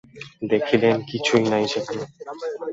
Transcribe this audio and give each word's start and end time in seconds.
দেখিলেন, 0.51 0.95
কিছুই 1.11 1.43
নাই 1.43 1.65
সেখানে। 1.67 2.03